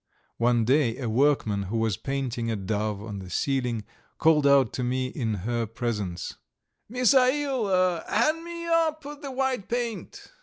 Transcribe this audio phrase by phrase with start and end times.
[0.39, 3.85] One day a workman, who was painting a dove on the ceiling,
[4.17, 6.37] called out to me in her presence:
[6.89, 10.31] "Misail, hand me up the white paint."